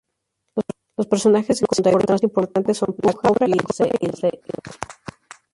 [0.97, 3.51] Los personajes secundarios más importantes son Punjab, la cobra y
[4.07, 4.41] el Sr.